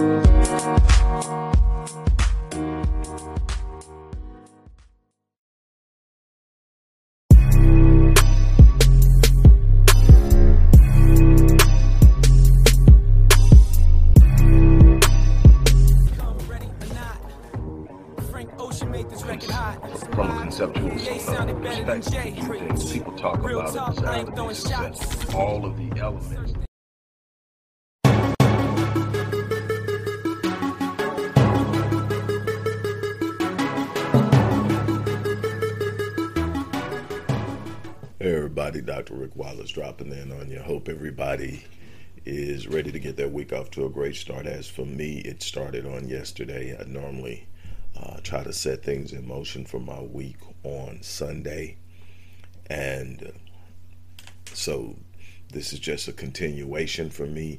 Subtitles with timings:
[0.00, 0.29] from a
[39.10, 39.22] Dr.
[39.22, 40.60] Rick Wallace dropping in on you.
[40.60, 41.64] Hope everybody
[42.24, 44.46] is ready to get their week off to a great start.
[44.46, 46.76] As for me, it started on yesterday.
[46.78, 47.48] I normally
[47.98, 51.76] uh, try to set things in motion for my week on Sunday.
[52.68, 54.94] And uh, so
[55.52, 57.58] this is just a continuation for me,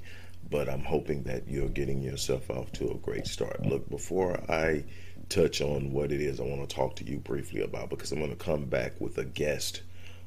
[0.50, 3.66] but I'm hoping that you're getting yourself off to a great start.
[3.66, 4.86] Look, before I
[5.28, 8.20] touch on what it is I want to talk to you briefly about, because I'm
[8.20, 9.81] going to come back with a guest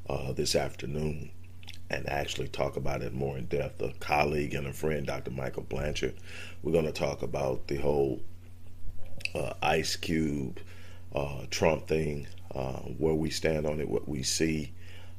[0.09, 1.31] uh, this afternoon
[1.91, 3.81] and actually talk about it more in depth.
[3.83, 5.31] A colleague and a friend, Dr.
[5.31, 6.15] Michael Blanchard.
[6.63, 8.21] We're going to talk about the whole
[9.35, 10.61] uh, Ice Cube,
[11.15, 14.73] uh, Trump thing, uh, where we stand on it, what we see,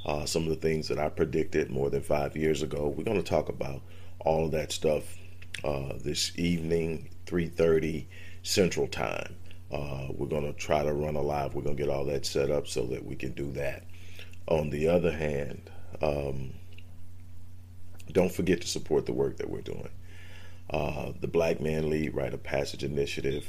[0.06, 2.88] uh, some of the things that I predicted more than five years ago.
[2.88, 3.81] We're going to talk about
[4.19, 5.17] all of that stuff
[6.03, 8.06] this evening, 3:30
[8.44, 9.36] Central Time.
[9.72, 11.56] Uh, we're going to try to run a live.
[11.56, 13.83] We're going to get all that set up so that we can do that.
[14.47, 15.69] On the other hand,
[16.01, 16.51] um,
[18.11, 19.89] don't forget to support the work that we're doing.
[20.69, 23.47] Uh, the Black Men Lead Rite of Passage Initiative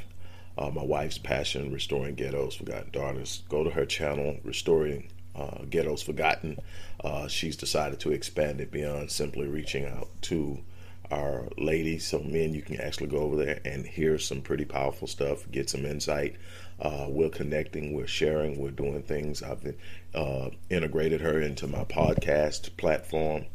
[0.58, 3.42] uh, my wife's passion, restoring ghettos, forgotten daughters.
[3.48, 6.58] Go to her channel, restoring uh, ghettos forgotten.
[7.05, 10.61] Uh, she's decided to expand it beyond simply reaching out to
[11.10, 12.06] our ladies.
[12.06, 15.70] So men, you can actually go over there and hear some pretty powerful stuff, get
[15.70, 16.36] some insight.
[16.80, 19.42] Uh, we're connecting, we're sharing, we're doing things.
[19.42, 19.74] I've
[20.14, 23.46] uh, integrated her into my podcast platform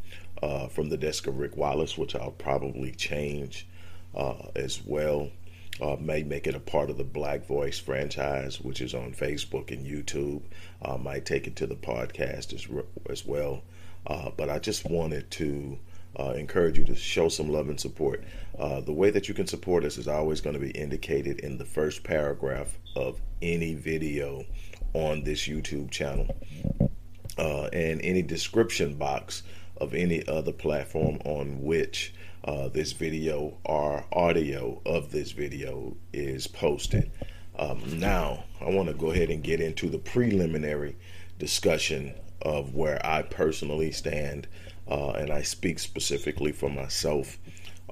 [0.41, 3.67] uh, from the desk of Rick Wallace, which I'll probably change
[4.56, 5.29] as well
[5.81, 9.72] uh, may make it a part of the Black Voice franchise, which is on Facebook
[9.72, 10.41] and YouTube.
[10.81, 12.67] Uh, might take it to the podcast as,
[13.09, 13.63] as well.
[14.06, 15.79] Uh, but I just wanted to
[16.19, 18.23] uh, encourage you to show some love and support.
[18.57, 21.57] Uh, the way that you can support us is always going to be indicated in
[21.57, 24.44] the first paragraph of any video
[24.94, 26.27] on this YouTube channel
[27.38, 29.44] uh, and any description box
[29.77, 36.47] of any other platform on which uh, this video or audio of this video is
[36.47, 37.11] posted.
[37.57, 40.95] Um, now, I want to go ahead and get into the preliminary
[41.38, 44.47] discussion of where I personally stand,
[44.90, 47.38] uh, and I speak specifically for myself.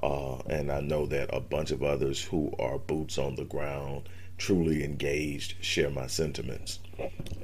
[0.02, 4.08] Uh, and I know that a bunch of others who are boots on the ground,
[4.38, 6.78] truly engaged, share my sentiments.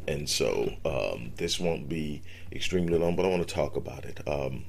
[0.08, 2.22] And so um, this won't be
[2.52, 4.26] extremely long, but I want to talk about it.
[4.26, 4.64] Um,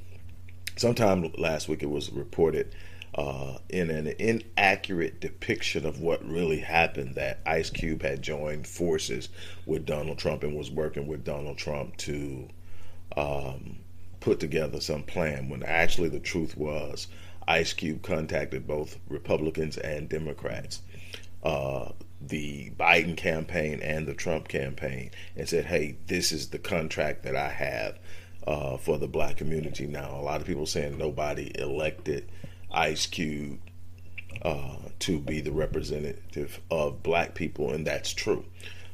[0.76, 2.76] sometime last week it was reported
[3.16, 9.30] uh, in an inaccurate depiction of what really happened that Ice Cube had joined forces
[9.66, 12.48] with Donald Trump and was working with Donald Trump to
[13.16, 13.78] um,
[14.20, 17.08] put together some plan when actually the truth was
[17.48, 20.82] Ice Cube contacted both Republicans and Democrats.
[21.44, 27.24] Uh, the Biden campaign and the Trump campaign and said, hey, this is the contract
[27.24, 28.00] that I have
[28.46, 30.16] uh, for the black community now.
[30.20, 32.30] A lot of people saying nobody elected
[32.72, 33.60] Ice Cube
[34.42, 38.46] uh, to be the representative of black people, and that's true.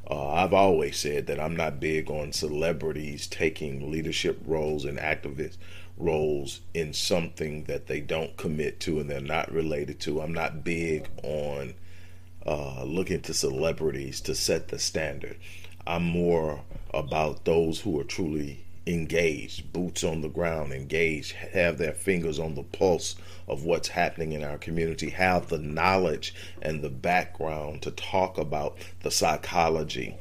[0.08, 5.56] Uh, I've always said that I'm not big on celebrities taking leadership roles and activist
[5.96, 10.20] roles in something that they don't commit to and they're not related to.
[10.20, 11.74] I'm not big on
[12.44, 15.36] uh, looking to celebrities to set the standard.
[15.86, 16.62] I'm more
[16.92, 22.54] about those who are truly engaged, boots on the ground, engaged, have their fingers on
[22.54, 23.16] the pulse
[23.48, 28.76] of what's happening in our community, have the knowledge and the background to talk about
[29.02, 30.16] the psychology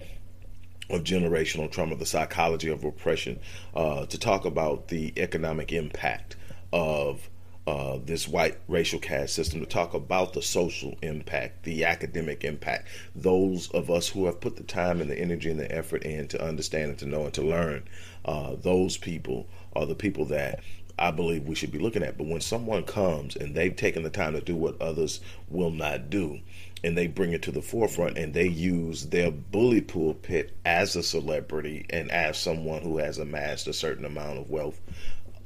[0.89, 3.39] of generational trauma, the psychology of oppression,
[3.75, 6.35] uh, to talk about the economic impact
[6.71, 7.29] of
[7.65, 12.89] uh, this white racial caste system to talk about the social impact, the academic impact.
[13.15, 16.27] Those of us who have put the time and the energy and the effort in
[16.29, 17.83] to understand and to know and to learn,
[18.25, 20.61] uh, those people are the people that
[20.97, 22.17] I believe we should be looking at.
[22.17, 26.09] But when someone comes and they've taken the time to do what others will not
[26.09, 26.39] do,
[26.83, 31.03] and they bring it to the forefront and they use their bully pulpit as a
[31.03, 34.79] celebrity and as someone who has amassed a certain amount of wealth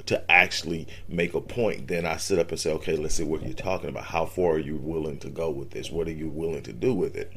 [0.08, 3.44] to actually make a point, then I sit up and say, okay, let's see what
[3.44, 4.06] you're talking about.
[4.06, 5.92] How far are you willing to go with this?
[5.92, 7.32] What are you willing to do with it?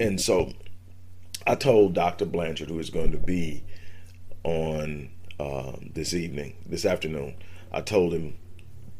[0.00, 0.52] And so
[1.46, 2.24] I told Dr.
[2.24, 3.62] Blanchard, who is going to be
[4.46, 5.10] on
[5.40, 7.34] um, this evening, this afternoon,
[7.72, 8.38] I told him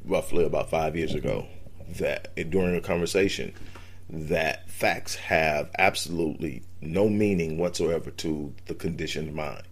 [0.04, 1.46] roughly about five years ago
[1.98, 3.54] that during a conversation
[4.10, 9.62] that facts have absolutely no meaning whatsoever to the conditioned mind.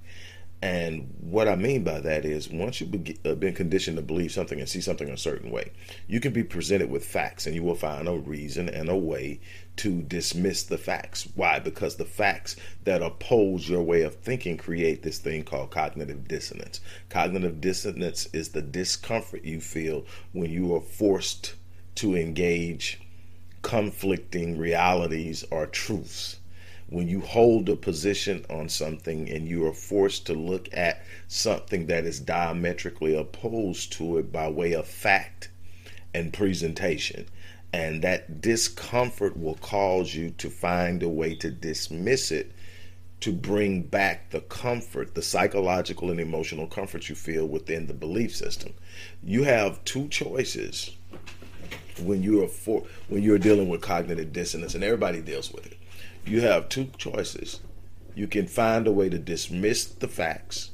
[0.65, 4.59] And what I mean by that is, once you've uh, been conditioned to believe something
[4.59, 5.73] and see something a certain way,
[6.07, 9.41] you can be presented with facts and you will find a reason and a way
[9.77, 11.29] to dismiss the facts.
[11.35, 11.59] Why?
[11.59, 16.81] Because the facts that oppose your way of thinking create this thing called cognitive dissonance.
[17.11, 21.57] Cognitive dissonance is the discomfort you feel when you are forced
[21.97, 23.03] to engage
[23.61, 26.39] conflicting realities or truths
[26.89, 31.87] when you hold a position on something and you are forced to look at something
[31.87, 35.49] that is diametrically opposed to it by way of fact
[36.13, 37.27] and presentation.
[37.73, 42.53] And that discomfort will cause you to find a way to dismiss it
[43.21, 48.37] to bring back the comfort, the psychological and emotional comfort you feel within the belief
[48.37, 48.75] system.
[49.23, 50.91] You have two choices
[52.03, 55.79] when you are for when you're dealing with cognitive dissonance, and everybody deals with it
[56.27, 57.61] you have two choices.
[58.15, 60.71] You can find a way to dismiss the facts,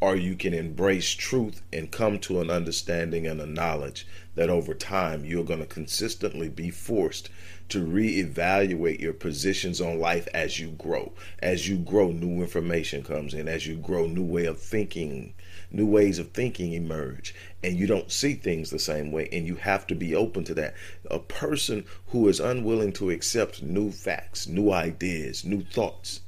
[0.00, 4.74] or you can embrace truth and come to an understanding and a knowledge that over
[4.74, 7.30] time you're going to consistently be forced
[7.70, 11.12] to reevaluate your positions on life as you grow.
[11.40, 13.48] As you grow, new information comes in.
[13.48, 15.34] As you grow, new way of thinking
[15.76, 19.56] new ways of thinking emerge and you don't see things the same way and you
[19.56, 20.74] have to be open to that.
[21.10, 26.20] A person who is unwilling to accept new facts new ideas new thoughts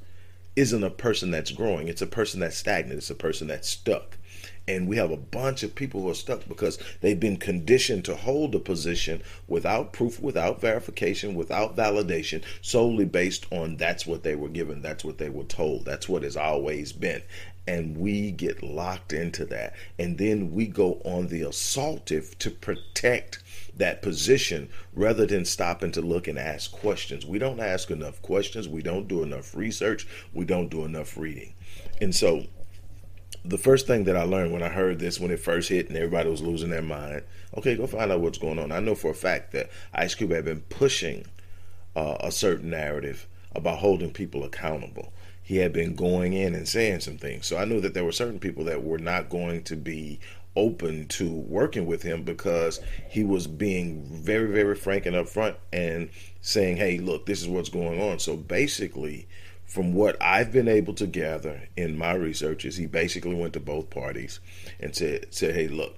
[0.59, 1.87] isn't a person that's growing.
[1.87, 2.97] It's a person that's stagnant.
[2.97, 4.17] It's a person that's stuck.
[4.67, 8.15] And we have a bunch of people who are stuck because they've been conditioned to
[8.15, 14.35] hold a position without proof, without verification, without validation, solely based on that's what they
[14.35, 17.23] were given, that's what they were told, that's what has always been
[17.67, 19.75] and we get locked into that.
[19.97, 23.43] And then we go on the assaultive to protect
[23.77, 27.25] that position rather than stopping to look and ask questions.
[27.25, 28.67] We don't ask enough questions.
[28.67, 30.07] We don't do enough research.
[30.33, 31.53] We don't do enough reading.
[32.01, 32.45] And so,
[33.45, 35.95] the first thing that I learned when I heard this, when it first hit and
[35.95, 37.23] everybody was losing their mind,
[37.55, 38.71] okay, go find out what's going on.
[38.71, 41.25] I know for a fact that Ice Cube had been pushing
[41.95, 45.13] uh, a certain narrative about holding people accountable
[45.49, 47.47] he had been going in and saying some things.
[47.47, 50.19] So I knew that there were certain people that were not going to be
[50.55, 52.79] open to working with him because
[53.09, 57.69] he was being very, very frank and upfront and saying, hey, look, this is what's
[57.69, 58.19] going on.
[58.19, 59.27] So basically,
[59.65, 63.89] from what I've been able to gather in my researches, he basically went to both
[63.89, 64.39] parties
[64.79, 65.95] and said, said hey, look,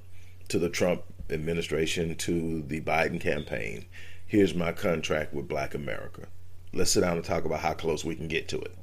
[0.47, 3.83] to the Trump administration, to the Biden campaign,
[4.25, 6.27] here's my contract with Black America.
[6.71, 8.77] Let's sit down and talk about how close we can get to it.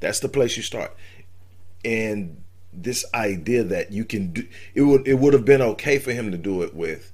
[0.00, 0.96] That's the place you start.
[1.84, 2.42] And
[2.72, 6.30] this idea that you can do it would it would have been okay for him
[6.30, 7.12] to do it with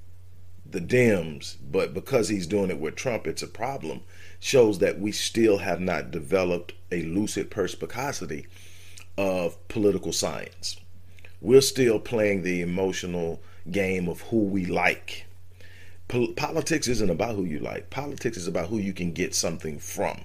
[0.69, 4.00] the Dems, but because he's doing it with Trump, it's a problem.
[4.41, 8.47] Shows that we still have not developed a lucid perspicacity
[9.17, 10.79] of political science.
[11.41, 13.41] We're still playing the emotional
[13.71, 15.26] game of who we like.
[16.09, 17.90] politics isn't about who you like.
[17.90, 20.23] Politics is about who you can get something from.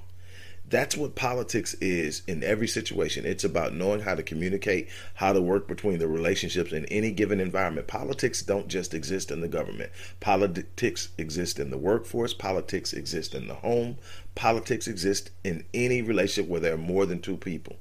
[0.72, 3.26] That's what politics is in every situation.
[3.26, 7.42] It's about knowing how to communicate, how to work between the relationships in any given
[7.42, 7.88] environment.
[7.88, 9.92] Politics don't just exist in the government.
[10.22, 12.34] Politics exist in the workforce.
[12.34, 13.98] Politics exist in the home.
[14.34, 17.76] Politics exist in any relationship where there are more than two people.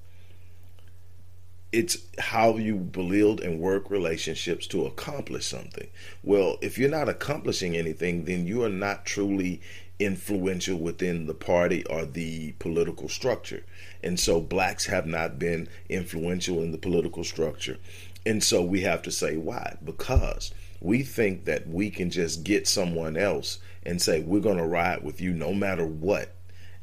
[1.70, 5.86] It's how you build and work relationships to accomplish something.
[6.24, 9.60] Well, if you're not accomplishing anything, then you are not truly
[10.00, 13.64] influential within the party or the political structure.
[14.02, 17.78] And so blacks have not been influential in the political structure.
[18.26, 19.76] And so we have to say why?
[19.84, 24.66] Because we think that we can just get someone else and say, we're going to
[24.66, 26.34] ride with you no matter what.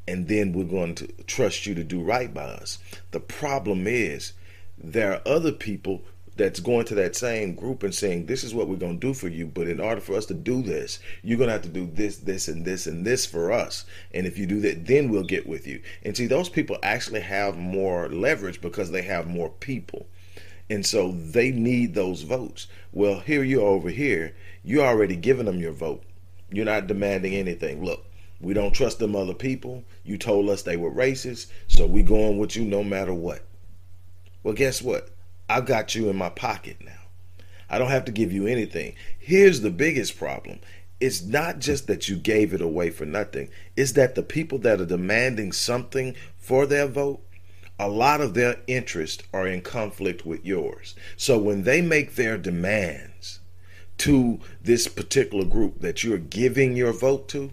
[0.07, 2.77] And then we're going to trust you to do right by us.
[3.11, 4.33] The problem is,
[4.77, 6.03] there are other people
[6.37, 9.13] that's going to that same group and saying, This is what we're going to do
[9.13, 9.47] for you.
[9.47, 12.17] But in order for us to do this, you're going to have to do this,
[12.17, 13.85] this, and this, and this for us.
[14.13, 15.81] And if you do that, then we'll get with you.
[16.03, 20.07] And see, those people actually have more leverage because they have more people.
[20.69, 22.67] And so they need those votes.
[22.91, 24.35] Well, here you are over here.
[24.63, 26.03] You're already giving them your vote.
[26.51, 27.83] You're not demanding anything.
[27.83, 28.05] Look,
[28.39, 29.83] we don't trust them other people.
[30.03, 33.43] You told us they were racist, so we going with you no matter what.
[34.43, 35.09] Well, guess what?
[35.49, 36.91] I've got you in my pocket now.
[37.69, 38.95] I don't have to give you anything.
[39.19, 40.59] Here's the biggest problem
[40.99, 44.81] it's not just that you gave it away for nothing, it's that the people that
[44.81, 47.21] are demanding something for their vote,
[47.77, 50.95] a lot of their interests are in conflict with yours.
[51.15, 53.39] So when they make their demands
[53.99, 57.51] to this particular group that you're giving your vote to,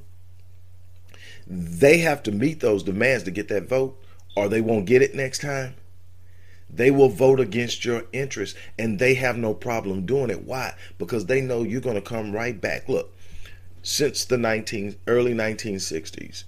[1.46, 4.02] they have to meet those demands to get that vote,
[4.34, 5.74] or they won't get it next time.
[6.74, 10.44] They will vote against your interests and they have no problem doing it.
[10.44, 10.74] Why?
[10.98, 12.88] Because they know you're going to come right back.
[12.88, 13.14] Look,
[13.82, 16.44] since the 19 early 1960s,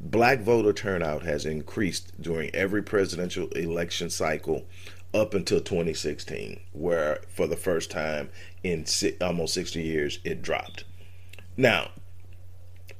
[0.00, 4.66] black voter turnout has increased during every presidential election cycle
[5.14, 8.28] up until 2016, where for the first time
[8.62, 8.84] in
[9.20, 10.84] almost 60 years it dropped.
[11.56, 11.90] Now,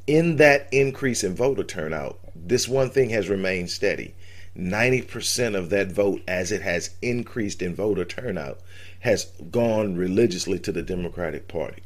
[0.06, 4.14] in that increase in voter turnout, this one thing has remained steady.
[4.56, 8.60] 90% of that vote, as it has increased in voter turnout,
[9.00, 11.82] has gone religiously to the Democratic Party.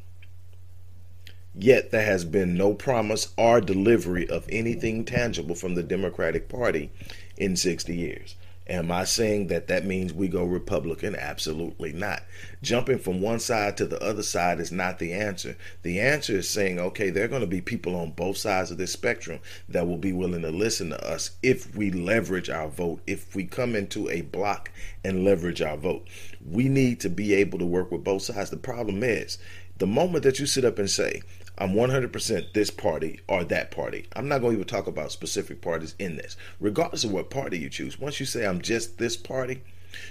[1.54, 6.90] Yet there has been no promise or delivery of anything tangible from the Democratic Party
[7.36, 8.34] in 60 years.
[8.66, 11.14] Am I saying that that means we go Republican?
[11.14, 12.22] Absolutely not.
[12.62, 15.58] Jumping from one side to the other side is not the answer.
[15.82, 18.78] The answer is saying, okay, there are going to be people on both sides of
[18.78, 23.02] this spectrum that will be willing to listen to us if we leverage our vote,
[23.06, 24.70] if we come into a block
[25.04, 26.08] and leverage our vote.
[26.42, 28.48] We need to be able to work with both sides.
[28.48, 29.36] The problem is,
[29.76, 31.20] the moment that you sit up and say,
[31.56, 34.06] I'm 100% this party or that party.
[34.14, 36.36] I'm not going to even talk about specific parties in this.
[36.58, 39.62] Regardless of what party you choose, once you say I'm just this party,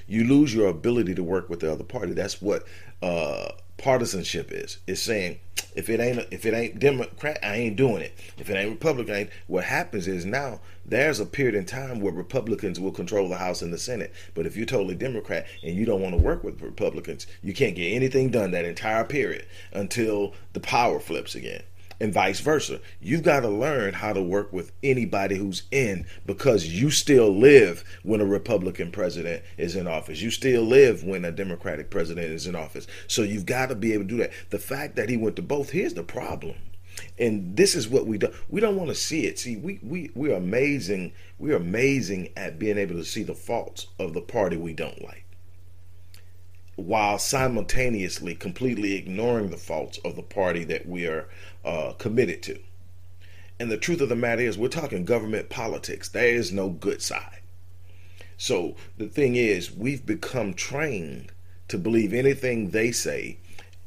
[0.07, 2.13] you lose your ability to work with the other party.
[2.13, 2.65] That's what
[3.01, 3.49] uh,
[3.83, 4.77] partisanship is.
[4.87, 5.39] It's saying
[5.75, 8.17] if it ain't if it ain't Democrat, I ain't doing it.
[8.37, 9.29] If it ain't Republican, ain't.
[9.47, 13.61] what happens is now there's a period in time where Republicans will control the House
[13.61, 14.13] and the Senate.
[14.33, 17.75] But if you're totally Democrat and you don't want to work with Republicans, you can't
[17.75, 21.63] get anything done that entire period until the power flips again
[22.03, 22.81] and vice versa.
[22.99, 27.85] You've got to learn how to work with anybody who's in because you still live
[28.03, 30.21] when a Republican president is in office.
[30.21, 32.87] You still live when a Democratic president is in office.
[33.07, 34.33] So you've got to be able to do that.
[34.49, 36.55] The fact that he went to both, here's the problem.
[37.17, 38.33] And this is what we do.
[38.49, 39.39] We don't want to see it.
[39.39, 41.13] See, we we we're amazing.
[41.39, 45.22] We're amazing at being able to see the faults of the party we don't like
[46.75, 51.29] while simultaneously completely ignoring the faults of the party that we are
[51.63, 52.59] uh, committed to.
[53.59, 56.09] And the truth of the matter is, we're talking government politics.
[56.09, 57.41] There is no good side.
[58.37, 61.31] So the thing is, we've become trained
[61.67, 63.37] to believe anything they say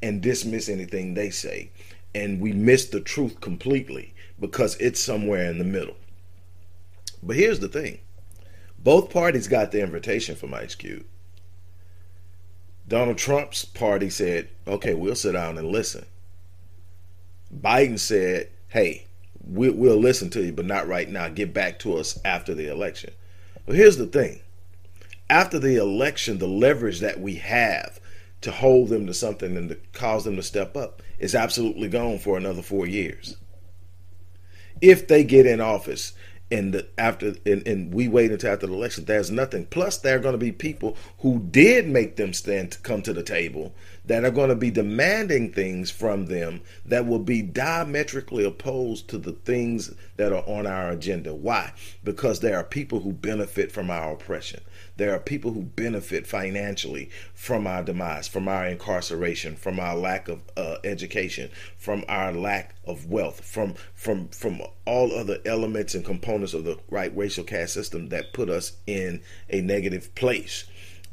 [0.03, 1.71] and dismiss anything they say.
[2.15, 5.97] And we miss the truth completely because it's somewhere in the middle.
[7.23, 7.99] But here's the thing
[8.79, 11.05] both parties got the invitation from Ice Cube.
[12.89, 16.07] Donald Trump's party said, okay, we'll sit down and listen.
[17.55, 19.07] Biden said, hey,
[19.49, 21.29] we, will listen to you, but not right now.
[21.29, 23.13] Get back to us after the election.
[23.67, 24.41] Well, here's the thing
[25.29, 28.01] after the election, the leverage that we have
[28.43, 32.19] to hold them to something and to cause them to step up is absolutely gone
[32.19, 33.37] for another four years.
[34.81, 36.13] If they get in office
[36.51, 39.05] and after and, and, we wait until after the election.
[39.05, 39.67] There's nothing.
[39.67, 43.13] Plus there are going to be people who did make them stand to come to
[43.13, 43.75] the table
[44.05, 49.19] that are going to be demanding things from them that will be diametrically opposed to
[49.19, 51.35] the things that are on our agenda.
[51.35, 51.73] Why?
[52.05, 54.61] Because there are people who benefit from our oppression
[54.97, 60.29] there are people who benefit financially from our demise, from our incarceration, from our lack
[60.29, 66.05] of uh, education, from our lack of wealth, from from from all other elements and
[66.05, 70.65] components of the right racial caste system that put us in a negative place.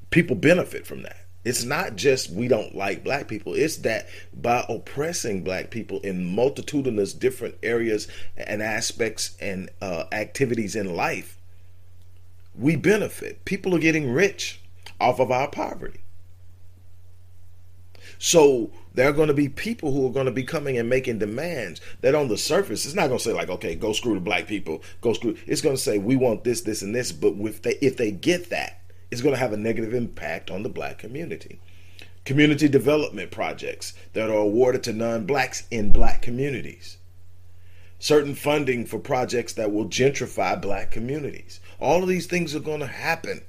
[0.09, 1.17] People benefit from that.
[1.43, 3.53] It's not just we don't like black people.
[3.53, 10.75] It's that by oppressing black people in multitudinous different areas and aspects and uh, activities
[10.75, 11.37] in life,
[12.55, 13.45] we benefit.
[13.45, 14.61] People are getting rich
[14.99, 16.01] off of our poverty.
[18.19, 21.19] So there are going to be people who are going to be coming and making
[21.19, 24.21] demands that on the surface, it's not going to say like, okay, go screw the
[24.21, 25.35] black people, go screw.
[25.45, 27.11] It's going to say we want this, this, and this.
[27.11, 28.79] But if they if they get that,
[29.11, 31.59] it's going to have a negative impact on the black community.
[32.23, 36.97] Community development projects that are awarded to non-blacks in black communities.
[37.99, 42.79] Certain funding for projects that will gentrify black communities all of these things are going
[42.79, 43.41] to happen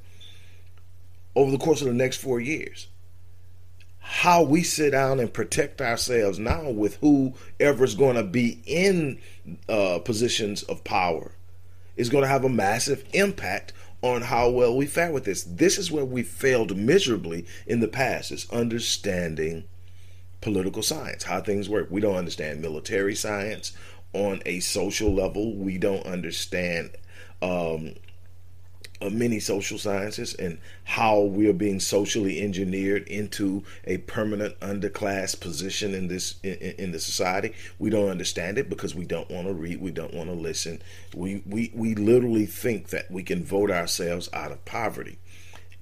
[1.36, 2.88] over the course of the next four years.
[3.98, 9.18] How we sit down and protect ourselves now with whoever's going to be in
[9.68, 11.32] uh, positions of power
[11.96, 13.72] is going to have a massive impact
[14.02, 15.44] on how well we fare with this.
[15.44, 19.64] This is where we failed miserably in the past is understanding
[20.42, 21.90] political science, how things work.
[21.90, 23.72] We don't understand military science
[24.12, 25.56] on a social level.
[25.56, 26.90] We don't understand
[27.40, 27.94] um,
[29.04, 35.38] uh, many social sciences and how we are being socially engineered into a permanent underclass
[35.38, 37.52] position in this in, in the society.
[37.78, 40.80] We don't understand it because we don't want to read, we don't want to listen.
[41.14, 45.18] We we we literally think that we can vote ourselves out of poverty.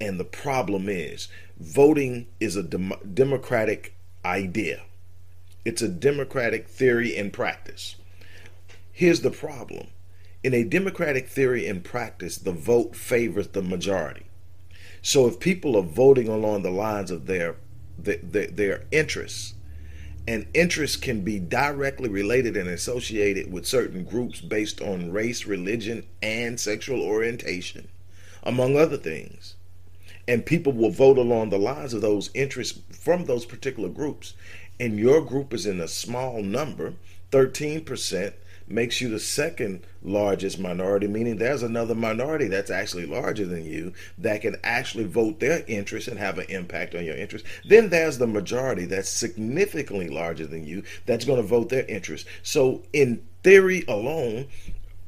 [0.00, 1.28] And the problem is,
[1.60, 4.82] voting is a dem- democratic idea.
[5.64, 7.94] It's a democratic theory and practice.
[8.90, 9.86] Here's the problem
[10.44, 14.26] in a democratic theory and practice, the vote favors the majority.
[15.00, 17.56] So if people are voting along the lines of their
[17.98, 19.54] their, their interests,
[20.26, 26.04] and interests can be directly related and associated with certain groups based on race, religion,
[26.22, 27.88] and sexual orientation,
[28.42, 29.56] among other things.
[30.28, 34.34] And people will vote along the lines of those interests from those particular groups.
[34.78, 36.94] And your group is in a small number,
[37.32, 38.32] 13%,
[38.68, 43.92] makes you the second largest minority, meaning there's another minority that's actually larger than you
[44.18, 47.44] that can actually vote their interest and have an impact on your interest.
[47.64, 52.26] Then there's the majority that's significantly larger than you that's going to vote their interest.
[52.42, 54.48] So, in theory alone,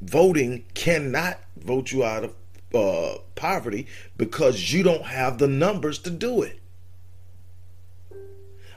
[0.01, 2.35] voting cannot vote you out of
[2.73, 6.59] uh, poverty because you don't have the numbers to do it.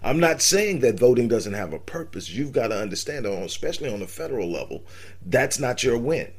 [0.02, 2.30] I'm not saying that voting doesn't have a purpose.
[2.30, 4.84] You've got to understand, especially on the federal level,
[5.24, 6.32] that's not your win.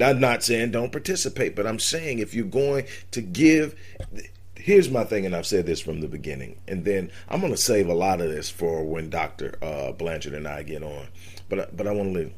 [0.00, 3.76] I'm not saying don't participate, but I'm saying if you're going to give,
[4.56, 7.58] here's my thing, and I've said this from the beginning, and then I'm going to
[7.58, 9.56] save a lot of this for when Dr.
[9.62, 11.08] Uh, Blanchard and I get on.
[11.48, 12.34] But but I want to leave.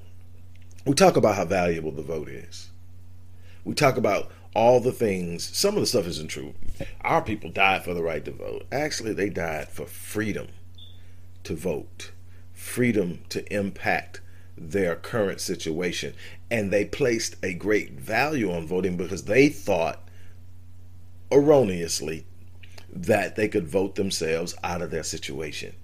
[0.85, 2.71] We talk about how valuable the vote is.
[3.67, 5.45] We talk about all the things.
[5.57, 6.55] Some of the stuff isn't true.
[7.01, 8.65] Our people died for the right to vote.
[8.71, 10.47] Actually, they died for freedom
[11.43, 12.13] to vote,
[12.55, 14.21] freedom to impact
[14.57, 16.15] their current situation.
[16.49, 20.09] And they placed a great value on voting because they thought
[21.33, 22.25] erroneously
[22.93, 25.75] that they could vote themselves out of their situation.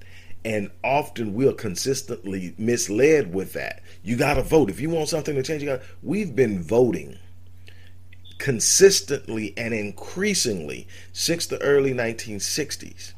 [0.44, 3.82] And often we're consistently misled with that.
[4.04, 4.70] You got to vote.
[4.70, 7.18] If you want something to change, you got We've been voting
[8.42, 13.12] consistently and increasingly since the early 1960s.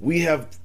[0.00, 0.58] We have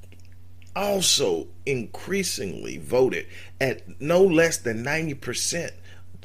[0.75, 3.27] also increasingly voted
[3.61, 5.73] at no less than 90%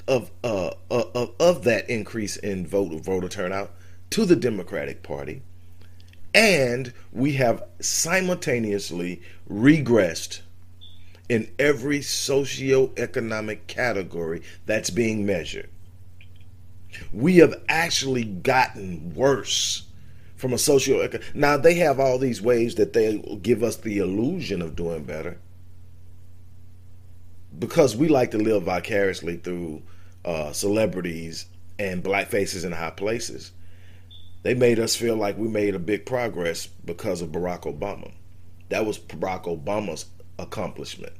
[0.06, 3.74] of, uh, uh, of, of that increase in vote voter turnout
[4.12, 5.42] to the Democratic Party.
[6.32, 10.40] And we have simultaneously regressed
[11.28, 15.68] in every socioeconomic category that's being measured.
[17.12, 19.84] We have actually gotten worse
[20.36, 21.06] from a social.
[21.34, 25.38] Now they have all these ways that they give us the illusion of doing better
[27.58, 29.82] because we like to live vicariously through
[30.24, 31.46] uh, celebrities
[31.78, 33.52] and black faces in high places.
[34.42, 38.12] They made us feel like we made a big progress because of Barack Obama.
[38.68, 40.06] That was Barack Obama's
[40.38, 41.12] accomplishment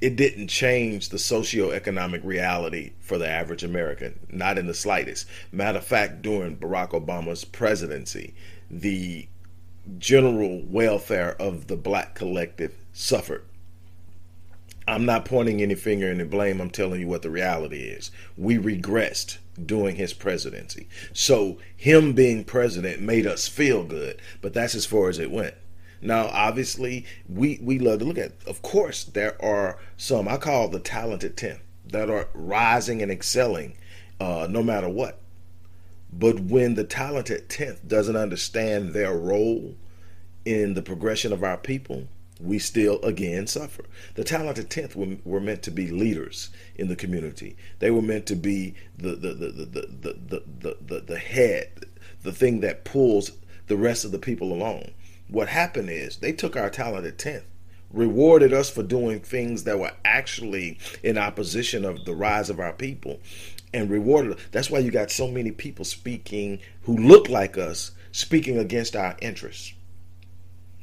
[0.00, 5.26] it didn't change the socioeconomic reality for the average American, not in the slightest.
[5.52, 8.34] Matter of fact, during Barack Obama's presidency,
[8.70, 9.26] the
[9.98, 13.44] general welfare of the black collective suffered.
[14.88, 16.60] I'm not pointing any finger any blame.
[16.60, 18.10] I'm telling you what the reality is.
[18.36, 20.88] We regressed during his presidency.
[21.12, 25.54] So, him being president made us feel good, but that's as far as it went.
[26.00, 28.32] Now, obviously, we we love to look at.
[28.46, 33.76] Of course, there are some I call the talented ten that are rising and excelling,
[34.20, 35.20] uh, no matter what.
[36.12, 39.76] But when the talented tenth doesn't understand their role
[40.44, 42.08] in the progression of our people,
[42.40, 43.84] we still again suffer.
[44.14, 47.56] The talented tenth were, were meant to be leaders in the community.
[47.78, 51.86] They were meant to be the the the the the the, the, the, the head,
[52.22, 53.32] the thing that pulls
[53.66, 54.90] the rest of the people along.
[55.28, 57.44] What happened is they took our talented 10th,
[57.90, 62.72] rewarded us for doing things that were actually in opposition of the rise of our
[62.72, 63.20] people,
[63.74, 64.38] and rewarded.
[64.52, 69.16] That's why you got so many people speaking who look like us speaking against our
[69.20, 69.74] interests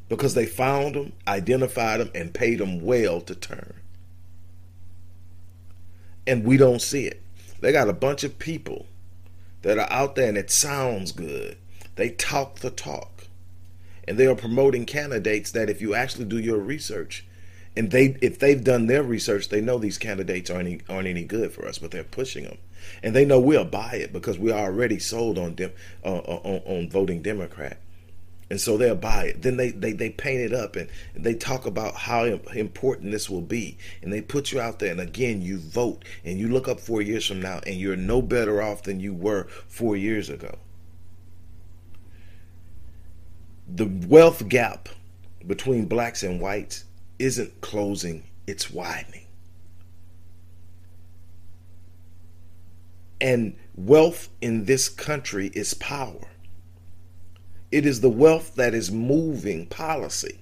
[0.09, 3.73] because they found them, identified them, and paid them well to turn.
[6.27, 7.21] And we don't see it.
[7.61, 8.85] They got a bunch of people
[9.61, 11.57] that are out there and it sounds good.
[11.95, 13.12] They talk the talk
[14.07, 17.25] and they are promoting candidates that if you actually do your research
[17.75, 21.23] And they, if they've done their research, they know these candidates aren't any, aren't any
[21.23, 22.59] good for us, but they're pushing them,
[23.01, 25.71] and they know we'll buy it because we're already sold on dem,
[26.05, 27.79] uh, uh on, on voting Democrat
[28.53, 29.41] and so they'll buy it.
[29.41, 33.41] Then they, they, they paint it up and they talk about how important this will
[33.41, 33.79] be.
[34.03, 34.91] And they put you out there.
[34.91, 38.21] And again, you vote and you look up four years from now and you're no
[38.21, 40.59] better off than you were four years ago.
[43.75, 44.87] The wealth gap
[45.47, 46.83] between blacks and whites
[47.17, 49.25] isn't closing, it's widening.
[53.19, 56.27] And wealth in this country is power.
[57.71, 60.41] It is the wealth that is moving policy.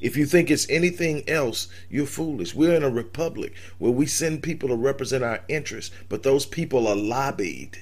[0.00, 2.54] If you think it's anything else, you're foolish.
[2.54, 6.88] We're in a republic where we send people to represent our interests, but those people
[6.88, 7.76] are lobbied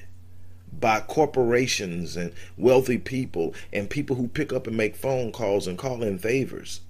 [0.83, 5.77] by corporations and wealthy people and people who pick up and make phone calls and
[5.77, 6.81] call in favors.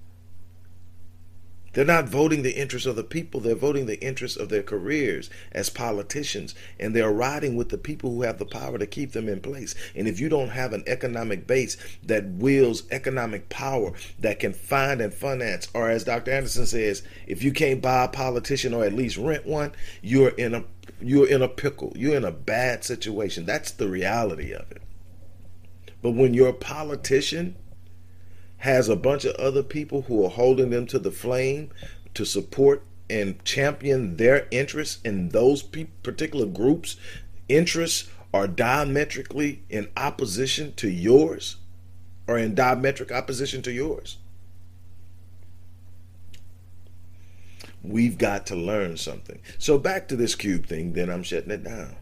[1.73, 5.29] They're not voting the interests of the people, they're voting the interests of their careers
[5.51, 6.55] as politicians.
[6.79, 9.75] And they're riding with the people who have the power to keep them in place.
[9.95, 15.01] And if you don't have an economic base that wields economic power that can find
[15.01, 16.31] and finance, or as Dr.
[16.31, 20.55] Anderson says, if you can't buy a politician or at least rent one, you're in
[20.55, 20.63] a
[21.03, 21.93] you're in a pickle.
[21.95, 23.45] You're in a bad situation.
[23.45, 24.81] That's the reality of it.
[26.01, 27.55] But when you're politician
[28.57, 31.69] has a bunch of other people who are holding them to the flame
[32.13, 36.95] to support and champion their interests in those pe- particular groups
[37.49, 41.57] interests are diametrically in opposition to yours
[42.27, 44.17] or in diametric opposition to yours
[47.83, 51.63] we've got to learn something so back to this cube thing then i'm shutting it
[51.63, 51.95] down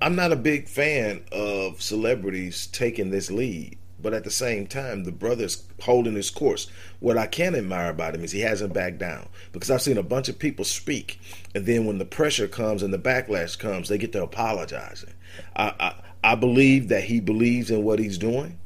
[0.00, 5.04] i'm not a big fan of celebrities taking this lead but at the same time,
[5.04, 6.66] the brother's holding his course.
[6.98, 10.02] What I can admire about him is he hasn't backed down because I've seen a
[10.02, 11.20] bunch of people speak,
[11.54, 15.14] and then when the pressure comes and the backlash comes, they get to apologizing.
[15.54, 15.94] I, I,
[16.32, 18.58] I believe that he believes in what he's doing,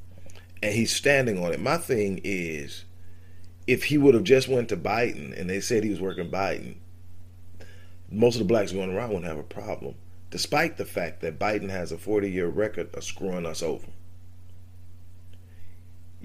[0.63, 1.61] and he's standing on it.
[1.61, 2.86] My thing is,
[3.67, 6.77] if he would have just went to Biden and they said he was working Biden,
[8.11, 9.95] most of the blacks going around wouldn't have a problem,
[10.31, 13.87] despite the fact that Biden has a 40 year record of screwing us over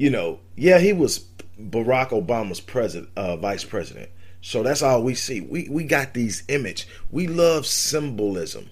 [0.01, 1.25] you know, yeah, he was
[1.59, 4.09] Barack Obama's president, uh, vice president.
[4.41, 5.41] So that's all we see.
[5.41, 6.87] We we got these image.
[7.11, 8.71] We love symbolism.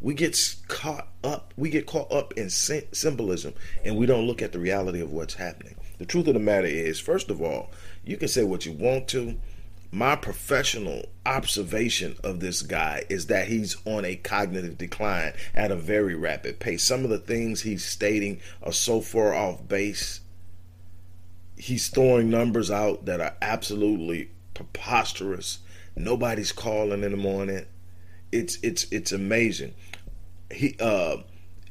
[0.00, 1.54] We get caught up.
[1.56, 5.34] We get caught up in symbolism, and we don't look at the reality of what's
[5.34, 5.76] happening.
[5.98, 7.70] The truth of the matter is, first of all,
[8.04, 9.36] you can say what you want to.
[9.90, 15.76] My professional observation of this guy is that he's on a cognitive decline at a
[15.76, 16.82] very rapid pace.
[16.82, 20.20] Some of the things he's stating are so far off base
[21.56, 25.58] he's throwing numbers out that are absolutely preposterous.
[25.96, 27.66] Nobody's calling in the morning.
[28.32, 29.74] It's it's it's amazing.
[30.50, 31.18] He uh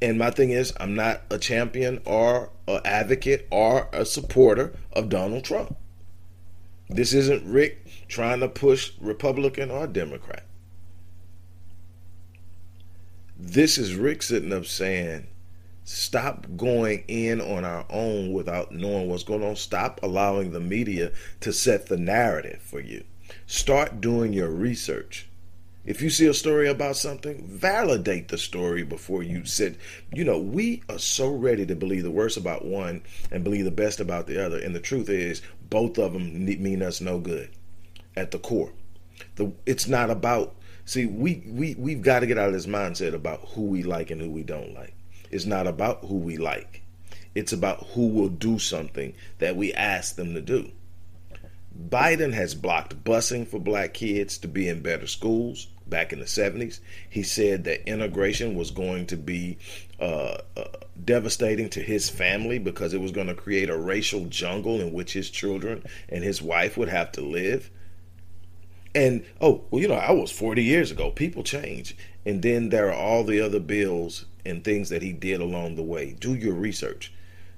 [0.00, 5.08] and my thing is I'm not a champion or an advocate or a supporter of
[5.08, 5.76] Donald Trump.
[6.88, 10.44] This isn't Rick trying to push Republican or Democrat.
[13.36, 15.26] This is Rick sitting up saying
[15.86, 19.54] Stop going in on our own without knowing what's going on.
[19.54, 23.04] Stop allowing the media to set the narrative for you.
[23.46, 25.28] Start doing your research.
[25.84, 29.76] If you see a story about something, validate the story before you sit.
[30.12, 33.70] You know, we are so ready to believe the worst about one and believe the
[33.70, 34.58] best about the other.
[34.58, 37.50] And the truth is, both of them mean us no good
[38.16, 38.72] at the core.
[39.36, 40.54] The, it's not about,
[40.86, 44.10] see, we, we, we've got to get out of this mindset about who we like
[44.10, 44.94] and who we don't like.
[45.30, 46.82] It's not about who we like.
[47.34, 50.70] It's about who will do something that we ask them to do.
[51.76, 56.24] Biden has blocked busing for black kids to be in better schools back in the
[56.24, 56.80] 70s.
[57.10, 59.58] He said that integration was going to be
[60.00, 60.64] uh, uh,
[61.04, 65.12] devastating to his family because it was going to create a racial jungle in which
[65.12, 67.70] his children and his wife would have to live.
[68.94, 71.10] And oh, well, you know, I was 40 years ago.
[71.10, 71.96] People change.
[72.24, 75.82] And then there are all the other bills and things that he did along the
[75.82, 76.16] way.
[76.18, 77.12] Do your research.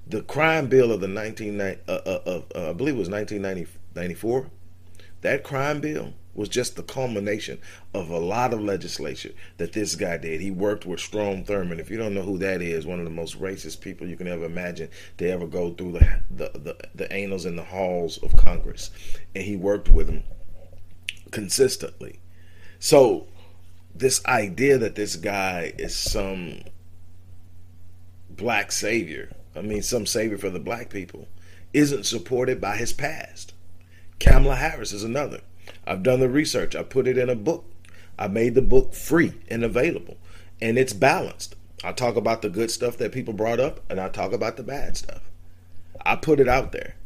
[0.07, 3.83] The crime bill of the 1990, uh, uh, uh, I believe it was 1994.
[5.23, 7.59] That crime bill was just the culmination
[7.95, 10.41] of a lot of legislation that this guy did.
[10.41, 11.81] He worked with Strom Thurmond.
[11.81, 14.29] If you don't know who that is, one of the most racist people you can
[14.29, 18.37] ever imagine to ever go through the the the, the annals and the halls of
[18.37, 18.91] Congress,
[19.35, 20.23] and he worked with him
[21.31, 22.21] consistently.
[22.79, 23.27] So
[23.95, 26.61] this idea that this guy is some
[28.29, 31.29] black savior, I mean, some savior for the black people,
[31.73, 33.55] isn't supported by his past.
[34.19, 35.41] Kamala Harris is another.
[35.87, 36.75] I've done the research.
[36.75, 37.65] I put it in a book.
[38.19, 40.17] I made the book free and available,
[40.61, 41.55] and it's balanced.
[41.85, 44.63] I talk about the good stuff that people brought up, and I talk about the
[44.63, 45.21] bad stuff.
[46.05, 46.97] I put it out there.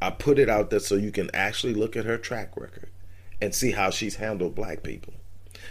[0.00, 2.90] I put it out there so you can actually look at her track record
[3.40, 5.14] and see how she's handled black people.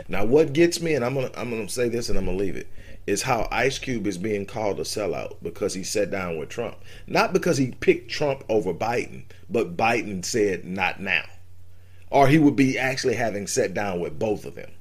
[0.08, 2.56] Now, what gets me, and I'm gonna I'm gonna say this and I'm gonna leave
[2.56, 2.68] it,
[3.06, 6.78] is how Ice Cube is being called a sellout because he sat down with Trump.
[7.06, 11.26] Not because he picked Trump over Biden, but Biden said not now.
[12.10, 14.72] Or he would be actually having sat down with both of them.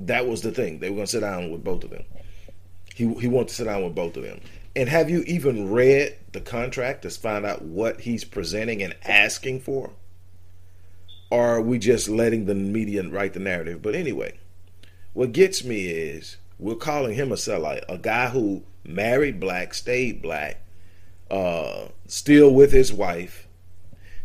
[0.00, 0.80] That was the thing.
[0.80, 2.04] They were gonna sit down with both of them.
[2.94, 4.40] He he wanted to sit down with both of them.
[4.76, 9.60] And have you even read the contract to find out what he's presenting and asking
[9.60, 9.92] for?
[11.30, 13.82] Or are we just letting the media write the narrative?
[13.82, 14.38] But anyway,
[15.14, 20.22] what gets me is we're calling him a sellout, a guy who married black, stayed
[20.22, 20.62] black,
[21.30, 23.48] uh, still with his wife,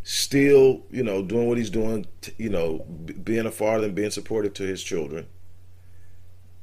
[0.04, 2.06] still, you know, doing what he's doing,
[2.38, 2.80] you know,
[3.24, 5.28] being a father and being supportive to his children.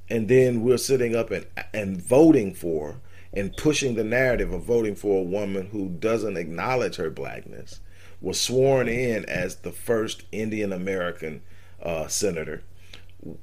[0.09, 3.01] And then we're sitting up and and voting for
[3.33, 7.81] and pushing the narrative of voting for a woman who doesn't acknowledge her blackness
[8.21, 11.43] was sworn in as the first Indian American
[11.83, 12.63] uh, senator,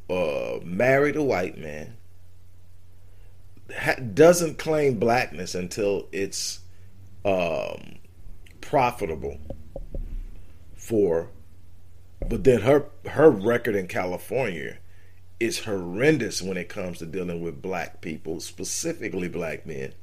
[0.09, 1.97] uh, married a white man,
[3.75, 6.59] ha- doesn't claim blackness until it's
[7.25, 7.99] um,
[8.61, 9.37] profitable
[10.75, 11.29] for,
[12.27, 14.77] but then her her record in California
[15.39, 19.93] is horrendous when it comes to dealing with black people, specifically black men.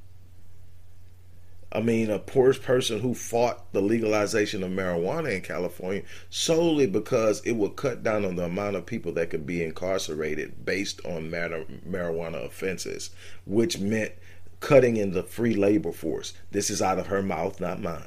[1.74, 7.40] I mean, a poor person who fought the legalization of marijuana in California solely because
[7.40, 11.30] it would cut down on the amount of people that could be incarcerated based on
[11.30, 13.10] marijuana offenses,
[13.44, 14.12] which meant
[14.60, 16.32] cutting in the free labor force.
[16.52, 18.06] This is out of her mouth, not mine.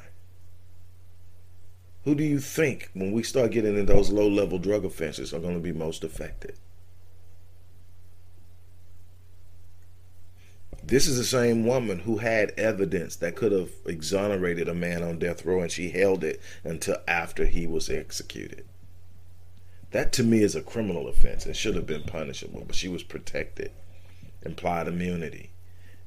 [2.04, 5.40] Who do you think, when we start getting into those low level drug offenses, are
[5.40, 6.54] going to be most affected?
[10.88, 15.18] This is the same woman who had evidence that could have exonerated a man on
[15.18, 18.64] death row, and she held it until after he was executed.
[19.90, 23.02] That to me is a criminal offense and should have been punishable, but she was
[23.02, 23.70] protected,
[24.40, 25.50] implied immunity.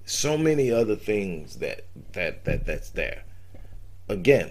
[0.03, 3.21] So many other things that that that that's there.
[4.09, 4.49] Again,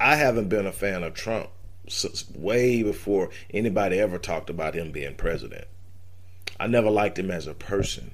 [0.00, 1.50] I haven't been a fan of Trump
[1.88, 5.68] since way before anybody ever talked about him being president.
[6.60, 8.10] I never liked him as a person.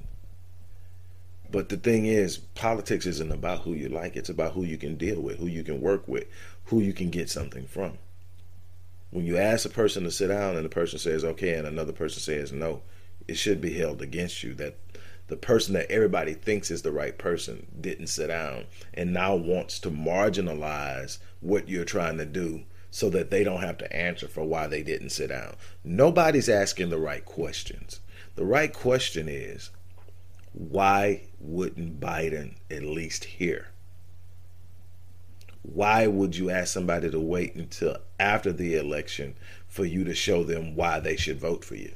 [1.51, 4.95] But the thing is, politics isn't about who you like, it's about who you can
[4.95, 6.29] deal with, who you can work with,
[6.67, 7.99] who you can get something from.
[9.11, 11.93] When you ask a person to sit down and the person says okay and another
[11.93, 12.83] person says no,
[13.27, 14.79] it should be held against you that
[15.27, 19.81] the person that everybody thinks is the right person didn't sit down and now wants
[19.81, 24.45] to marginalize what you're trying to do so that they don't have to answer for
[24.45, 25.57] why they didn't sit down.
[25.83, 28.01] Nobody's asking the right questions.
[28.37, 29.71] The right question is
[30.53, 33.69] why wouldn't Biden at least hear?
[35.63, 39.35] Why would you ask somebody to wait until after the election
[39.69, 41.93] for you to show them why they should vote for you?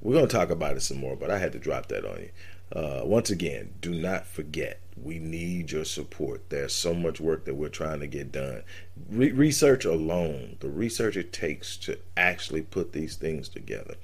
[0.00, 2.20] We're going to talk about it some more, but I had to drop that on
[2.20, 2.30] you.
[2.72, 6.50] Uh, once again, do not forget we need your support.
[6.50, 8.62] There's so much work that we're trying to get done.
[9.08, 13.94] Re- research alone, the research it takes to actually put these things together,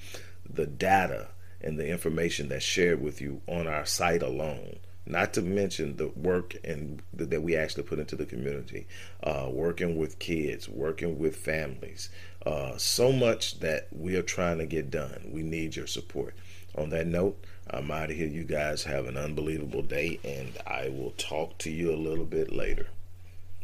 [0.48, 1.28] the data
[1.60, 4.76] and the information that's shared with you on our site alone.
[5.08, 8.88] Not to mention the work and that we actually put into the community,
[9.22, 12.10] uh, working with kids, working with families,
[12.44, 15.30] uh, so much that we are trying to get done.
[15.32, 16.34] We need your support.
[16.76, 18.26] On that note, I'm out of here.
[18.26, 22.52] You guys have an unbelievable day, and I will talk to you a little bit
[22.52, 22.88] later.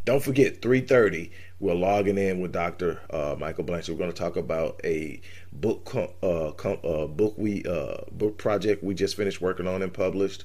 [0.04, 3.00] Don't forget, 3:30, we're logging in with Dr.
[3.10, 3.94] Uh, Michael Blanchard.
[3.94, 5.20] We're going to talk about a
[5.52, 10.44] book uh, uh, book we uh, book project we just finished working on and published.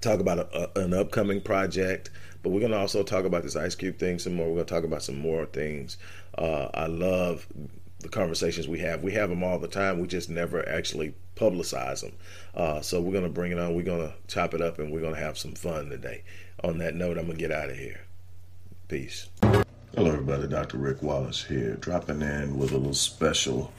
[0.00, 2.10] Talk about a, a, an upcoming project,
[2.42, 4.48] but we're going to also talk about this Ice Cube thing some more.
[4.48, 5.96] We're going to talk about some more things.
[6.36, 7.46] Uh, I love
[8.02, 9.02] the conversations we have.
[9.02, 10.00] We have them all the time.
[10.00, 12.12] We just never actually publicize them.
[12.54, 13.74] Uh, so we're going to bring it on.
[13.74, 16.22] We're going to chop it up and we're going to have some fun today.
[16.64, 18.02] On that note, I'm going to get out of here.
[18.88, 19.28] Peace.
[19.94, 20.48] Hello, everybody.
[20.48, 20.78] Dr.
[20.78, 23.72] Rick Wallace here, dropping in with a little special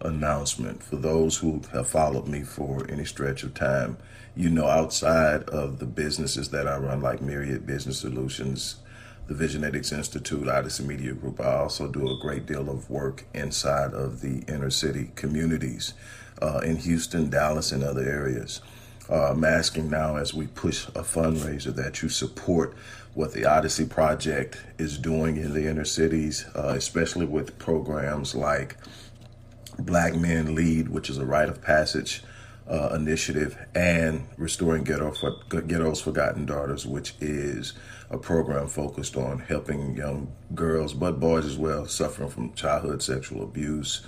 [0.00, 3.96] announcement for those who have followed me for any stretch of time.
[4.34, 8.76] You know, outside of the businesses that I run, like Myriad Business Solutions,
[9.26, 13.92] the Visionetics Institute, Odyssey Media Group, I also do a great deal of work inside
[13.92, 15.94] of the inner city communities
[16.40, 18.60] uh, in Houston, Dallas, and other areas.
[19.10, 22.76] Uh, I'm asking now as we push a fundraiser that you support
[23.14, 28.76] what the Odyssey Project is doing in the inner cities, uh, especially with programs like
[29.78, 32.22] Black Men Lead, which is a rite of passage
[32.68, 37.74] uh, initiative, and Restoring Ghetto for, Ghetto's Forgotten Daughters, which is
[38.10, 43.42] a program focused on helping young girls, but boys as well, suffering from childhood sexual
[43.42, 44.04] abuse,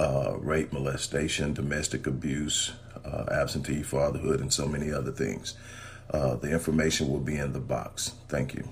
[0.00, 2.72] uh, rape, molestation, domestic abuse,
[3.04, 5.54] uh, absentee fatherhood, and so many other things.
[6.10, 8.12] Uh, the information will be in the box.
[8.28, 8.68] Thank you.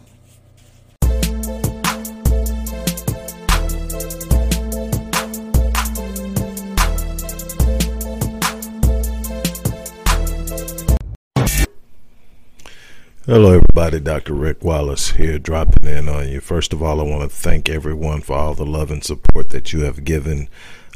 [13.30, 14.00] Hello, everybody.
[14.00, 14.34] Dr.
[14.34, 16.40] Rick Wallace here, dropping in on you.
[16.40, 19.72] First of all, I want to thank everyone for all the love and support that
[19.72, 20.48] you have given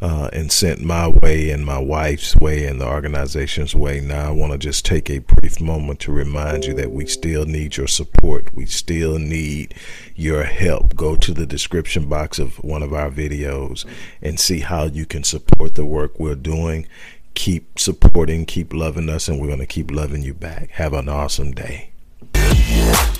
[0.02, 4.00] uh, and sent my way and my wife's way and the organization's way.
[4.00, 7.44] Now, I want to just take a brief moment to remind you that we still
[7.44, 8.52] need your support.
[8.52, 9.76] We still need
[10.16, 10.96] your help.
[10.96, 13.84] Go to the description box of one of our videos
[14.20, 16.88] and see how you can support the work we're doing.
[17.34, 20.70] Keep supporting, keep loving us, and we're going to keep loving you back.
[20.70, 21.93] Have an awesome day.
[22.64, 23.13] From